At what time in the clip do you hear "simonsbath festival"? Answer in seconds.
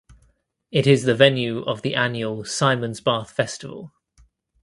2.43-3.93